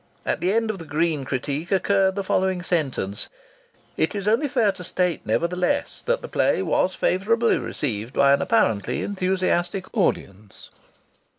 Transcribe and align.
At 0.25 0.41
the 0.41 0.51
end 0.51 0.71
of 0.71 0.79
the 0.79 0.85
green 0.85 1.25
critique 1.25 1.71
occurred 1.71 2.15
the 2.15 2.23
following 2.23 2.63
sentence: 2.63 3.29
"It 3.97 4.15
is 4.15 4.27
only 4.27 4.47
fair 4.47 4.71
to 4.71 4.83
state, 4.83 5.23
nevertheless, 5.27 6.01
that 6.07 6.23
the 6.23 6.27
play 6.27 6.63
was 6.63 6.95
favourably 6.95 7.59
received 7.59 8.11
by 8.15 8.33
an 8.33 8.41
apparently 8.41 9.03
enthusiastic 9.03 9.85
audience." 9.95 10.71